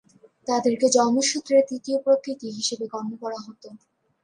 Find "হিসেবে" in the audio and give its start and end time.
2.57-2.85